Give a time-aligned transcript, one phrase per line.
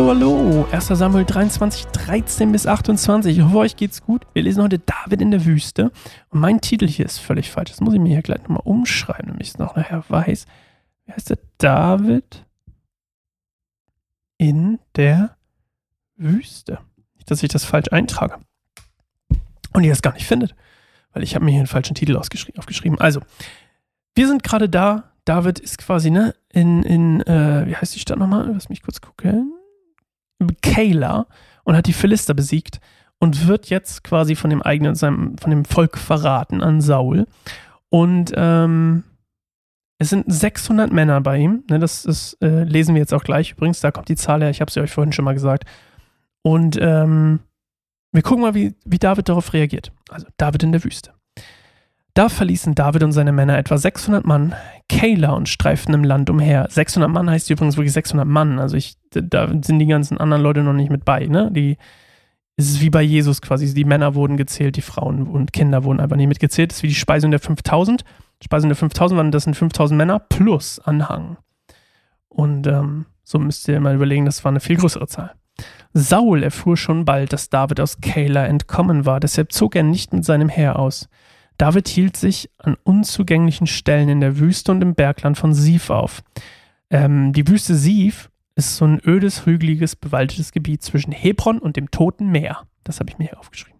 [0.00, 0.68] hallo, hallo.
[0.72, 0.86] 1.
[0.86, 3.36] Samuel 23, 13 bis 28.
[3.36, 4.26] Ich hoffe, euch geht's gut.
[4.32, 5.92] Wir lesen heute David in der Wüste.
[6.30, 7.70] Und mein Titel hier ist völlig falsch.
[7.70, 10.46] Das muss ich mir hier gleich nochmal umschreiben, damit ich es noch nachher weiß.
[11.04, 11.38] Wie heißt der?
[11.58, 12.46] David
[14.38, 15.36] in der
[16.16, 16.78] Wüste.
[17.16, 18.38] Nicht, dass ich das falsch eintrage.
[19.74, 20.54] Und ihr es gar nicht findet.
[21.12, 22.98] Weil ich habe mir hier einen falschen Titel aufgeschrieben.
[23.00, 23.20] Also,
[24.14, 25.12] wir sind gerade da.
[25.26, 28.50] David ist quasi, ne, in, in äh, wie heißt die Stadt nochmal?
[28.50, 29.52] Lass mich kurz gucken.
[30.62, 31.26] Kayla
[31.64, 32.80] und hat die Philister besiegt
[33.18, 37.26] und wird jetzt quasi von dem eigenen, seinem, von dem Volk verraten an Saul.
[37.90, 39.04] Und ähm,
[39.98, 41.64] es sind 600 Männer bei ihm.
[41.68, 43.52] Ne, das ist, äh, lesen wir jetzt auch gleich.
[43.52, 44.50] Übrigens, da kommt die Zahl her.
[44.50, 45.64] Ich habe sie euch vorhin schon mal gesagt.
[46.42, 47.40] Und ähm,
[48.12, 49.92] wir gucken mal, wie, wie David darauf reagiert.
[50.08, 51.12] Also David in der Wüste.
[52.14, 54.54] Da verließen David und seine Männer etwa 600 Mann
[54.88, 56.66] Kayla und streiften im Land umher.
[56.68, 58.58] 600 Mann heißt übrigens wirklich 600 Mann.
[58.58, 61.26] Also ich, da sind die ganzen anderen Leute noch nicht mit bei.
[61.26, 61.50] Ne?
[61.52, 61.76] Die,
[62.56, 63.72] es ist wie bei Jesus quasi.
[63.72, 66.72] Die Männer wurden gezählt, die Frauen und Kinder wurden einfach nicht mitgezählt.
[66.72, 68.04] Das ist wie die Speisung der 5000.
[68.42, 71.36] Speisung der 5000 waren das sind 5000 Männer plus Anhang.
[72.28, 75.34] Und ähm, so müsst ihr mal überlegen, das war eine viel größere Zahl.
[75.92, 80.24] Saul erfuhr schon bald, dass David aus Kayla entkommen war, deshalb zog er nicht mit
[80.24, 81.08] seinem Heer aus.
[81.60, 86.22] David hielt sich an unzugänglichen Stellen in der Wüste und im Bergland von Sif auf.
[86.88, 91.90] Ähm, die Wüste Sif ist so ein ödes, hügeliges, bewaldetes Gebiet zwischen Hebron und dem
[91.90, 92.62] Toten Meer.
[92.82, 93.78] Das habe ich mir hier aufgeschrieben.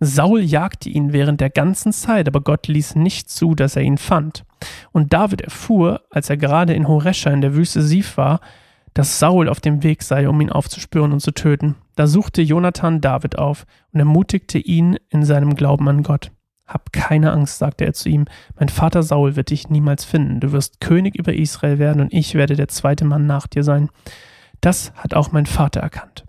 [0.00, 3.98] Saul jagte ihn während der ganzen Zeit, aber Gott ließ nicht zu, dass er ihn
[3.98, 4.44] fand.
[4.90, 8.40] Und David erfuhr, als er gerade in Horesha in der Wüste Sif war,
[8.92, 11.76] dass Saul auf dem Weg sei, um ihn aufzuspüren und zu töten.
[11.94, 16.32] Da suchte Jonathan David auf und ermutigte ihn in seinem Glauben an Gott.
[16.66, 18.24] Hab keine Angst, sagte er zu ihm,
[18.58, 22.34] mein Vater Saul wird dich niemals finden, du wirst König über Israel werden und ich
[22.34, 23.90] werde der zweite Mann nach dir sein.
[24.60, 26.24] Das hat auch mein Vater erkannt.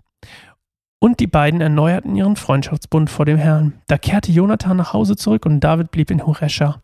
[0.98, 3.74] Und die beiden erneuerten ihren Freundschaftsbund vor dem Herrn.
[3.86, 6.82] Da kehrte Jonathan nach Hause zurück und David blieb in Horesha.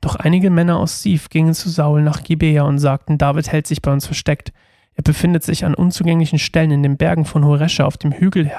[0.00, 3.82] Doch einige Männer aus Sif gingen zu Saul nach Gibea und sagten, David hält sich
[3.82, 4.52] bei uns versteckt.
[4.94, 8.50] Er befindet sich an unzugänglichen Stellen in den Bergen von Horesha auf dem Hügel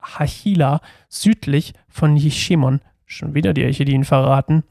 [0.00, 2.80] Hachila südlich von Jeshimon.
[3.12, 4.64] Schon wieder die Elche, die ihn verraten.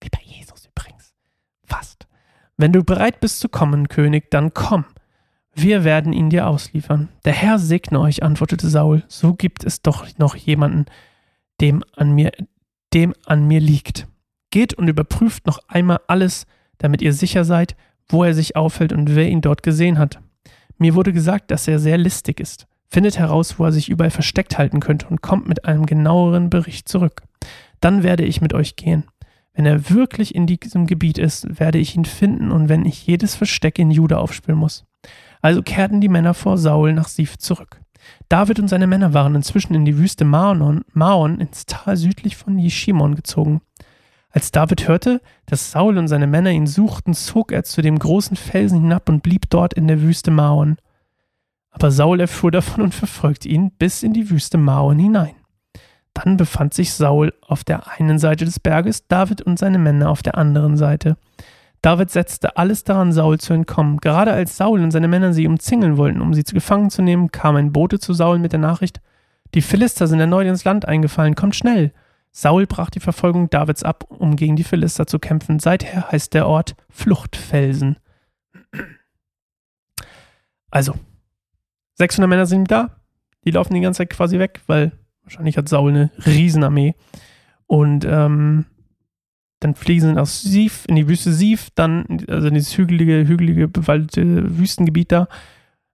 [0.00, 1.14] Wie bei Jesus übrigens.
[1.64, 2.06] Fast.
[2.56, 4.84] Wenn du bereit bist zu kommen, König, dann komm.
[5.54, 7.08] Wir werden ihn dir ausliefern.
[7.24, 9.04] Der Herr segne euch, antwortete Saul.
[9.06, 10.86] So gibt es doch noch jemanden,
[11.60, 12.32] dem an mir,
[12.92, 14.08] dem an mir liegt.
[14.50, 16.46] Geht und überprüft noch einmal alles,
[16.78, 17.76] damit ihr sicher seid,
[18.08, 20.18] wo er sich aufhält und wer ihn dort gesehen hat.
[20.76, 22.66] Mir wurde gesagt, dass er sehr listig ist.
[22.94, 26.88] Findet heraus, wo er sich überall versteckt halten könnte und kommt mit einem genaueren Bericht
[26.88, 27.24] zurück.
[27.80, 29.02] Dann werde ich mit euch gehen.
[29.52, 33.34] Wenn er wirklich in diesem Gebiet ist, werde ich ihn finden und wenn ich jedes
[33.34, 34.84] Versteck in Juda aufspüren muss.
[35.42, 37.80] Also kehrten die Männer vor Saul nach Sif zurück.
[38.28, 42.60] David und seine Männer waren inzwischen in die Wüste Maon, Maon ins Tal südlich von
[42.60, 43.60] Jeshimon gezogen.
[44.30, 48.36] Als David hörte, dass Saul und seine Männer ihn suchten, zog er zu dem großen
[48.36, 50.76] Felsen hinab und blieb dort in der Wüste Maon.
[51.74, 55.34] Aber Saul erfuhr davon und verfolgte ihn bis in die Wüste Maon hinein.
[56.14, 60.22] Dann befand sich Saul auf der einen Seite des Berges, David und seine Männer auf
[60.22, 61.16] der anderen Seite.
[61.82, 63.98] David setzte alles daran, Saul zu entkommen.
[63.98, 67.32] Gerade als Saul und seine Männer sie umzingeln wollten, um sie zu gefangen zu nehmen,
[67.32, 69.00] kam ein Bote zu Saul mit der Nachricht:
[69.54, 71.92] Die Philister sind erneut ins Land eingefallen, kommt schnell!
[72.30, 75.58] Saul brach die Verfolgung Davids ab, um gegen die Philister zu kämpfen.
[75.58, 77.96] Seither heißt der Ort Fluchtfelsen.
[80.70, 80.94] Also,
[81.94, 82.96] 600 Männer sind da.
[83.44, 86.94] Die laufen die ganze Zeit quasi weg, weil wahrscheinlich hat Saul eine Riesenarmee.
[87.66, 88.66] Und ähm,
[89.60, 93.68] dann fliegen sie aus Sif, in die Wüste Sif, dann, also in dieses hügelige, hügelige,
[93.68, 95.28] bewaldete Wüstengebiet da.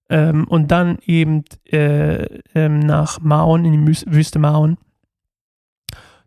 [0.09, 2.25] Ähm, und dann eben äh,
[2.55, 4.77] ähm, nach Maon, in die Wüste Maon.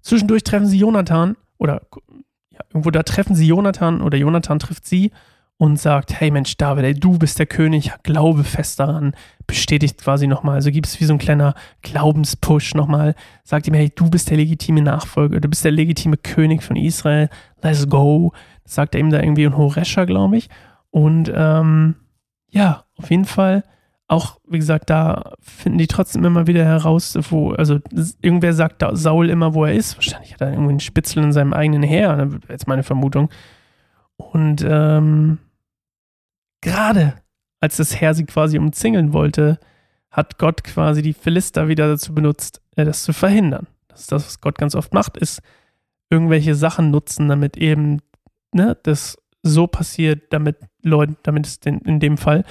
[0.02, 1.82] Zwischendurch treffen sie Jonathan oder
[2.50, 5.12] ja, irgendwo da treffen sie Jonathan oder Jonathan trifft sie
[5.64, 9.16] und sagt, hey Mensch, David, ey, du bist der König, glaube fest daran,
[9.48, 13.16] bestätigt quasi nochmal, also gibt es wie so ein kleiner Glaubenspush nochmal,
[13.46, 17.30] sagt ihm, hey, du bist der legitime Nachfolger, du bist der legitime König von Israel,
[17.62, 18.34] let's go,
[18.66, 20.50] sagt er ihm da irgendwie in Horesha, glaube ich,
[20.92, 21.96] und ähm,
[22.50, 23.64] ja, auf jeden Fall.
[24.10, 27.80] Auch, wie gesagt, da finden die trotzdem immer wieder heraus, wo, also
[28.22, 29.96] irgendwer sagt Saul immer, wo er ist.
[29.96, 33.30] Wahrscheinlich hat er irgendwie einen Spitzel in seinem eigenen Heer, ne, jetzt meine Vermutung.
[34.18, 35.40] Und ähm,
[36.64, 37.14] gerade
[37.60, 39.60] als das Heer sie quasi umzingeln wollte,
[40.10, 43.68] hat Gott quasi die Philister wieder dazu benutzt, äh, das zu verhindern.
[43.88, 45.42] Das ist das, was Gott ganz oft macht, ist
[46.10, 48.00] irgendwelche Sachen nutzen, damit eben
[48.54, 52.44] ne, das so passiert, damit Leute, damit es den, in dem Fall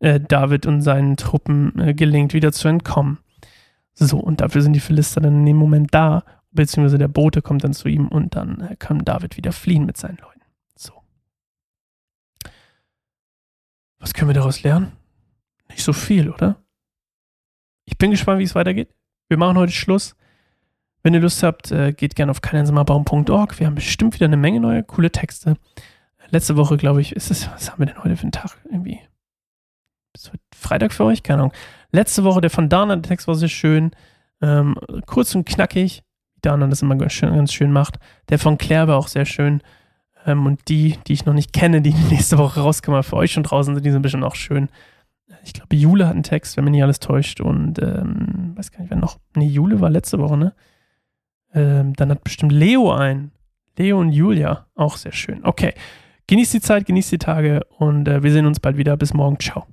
[0.00, 3.18] äh, David und seinen Truppen äh, gelingt, wieder zu entkommen.
[3.94, 7.64] So, und dafür sind die Philister dann in dem Moment da, beziehungsweise der Bote kommt
[7.64, 10.40] dann zu ihm und dann äh, kann David wieder fliehen mit seinen Leuten.
[10.76, 10.94] So.
[14.00, 14.92] Was können wir daraus lernen?
[15.68, 16.56] Nicht so viel, oder?
[17.84, 18.94] Ich bin gespannt, wie es weitergeht.
[19.28, 20.16] Wir machen heute Schluss.
[21.02, 23.58] Wenn ihr Lust habt, äh, geht gerne auf keineinsamerbaum.org.
[23.60, 25.56] Wir haben bestimmt wieder eine Menge neue, coole Texte.
[26.30, 28.58] Letzte Woche, glaube ich, ist es, was haben wir denn heute für einen Tag?
[28.64, 29.00] Irgendwie.
[30.14, 31.22] Ist heute Freitag für euch?
[31.22, 31.52] Keine Ahnung.
[31.92, 33.90] Letzte Woche der von Dana, der Text war sehr schön.
[34.40, 34.76] Ähm,
[35.06, 36.02] kurz und knackig.
[36.40, 37.98] Dana das immer ganz schön, ganz schön macht.
[38.28, 39.62] Der von Claire war auch sehr schön.
[40.26, 43.42] Ähm, und die, die ich noch nicht kenne, die nächste Woche rauskommen, für euch schon
[43.42, 44.68] draußen sind, die sind bestimmt auch schön.
[45.44, 47.40] Ich glaube, Jule hat einen Text, wenn mich nicht alles täuscht.
[47.40, 49.18] Und ähm, weiß gar nicht, wer noch.
[49.36, 50.54] Nee, Jule war letzte Woche, ne?
[51.54, 53.32] Ähm, dann hat bestimmt Leo einen.
[53.76, 55.44] Leo und Julia, auch sehr schön.
[55.44, 55.72] Okay.
[56.26, 58.96] Genießt die Zeit, genießt die Tage und äh, wir sehen uns bald wieder.
[58.96, 59.40] Bis morgen.
[59.40, 59.66] Ciao.